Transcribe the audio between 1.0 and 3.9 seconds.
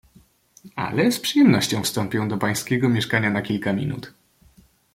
z przyjemnością wstąpię do pańskiego mieszkania na kilka